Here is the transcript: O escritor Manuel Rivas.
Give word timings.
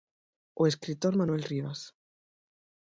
O 0.55 0.63
escritor 0.71 1.13
Manuel 1.15 1.43
Rivas. 1.51 1.81